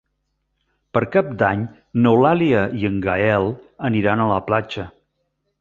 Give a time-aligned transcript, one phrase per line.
[0.97, 1.67] Per Cap d'Any
[2.05, 3.49] n'Eulàlia i en Gaël
[3.91, 4.91] aniran a la platja.